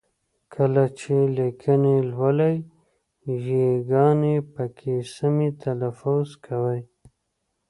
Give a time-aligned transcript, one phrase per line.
[0.53, 2.55] کله چې لیکني لولئ
[3.53, 6.81] ی ګاني پکې سمې تلفظ کوئ!